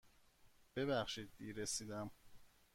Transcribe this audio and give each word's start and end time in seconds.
ببخشید 0.75 1.29
دیر 1.37 1.55
رسیدم. 1.55 2.11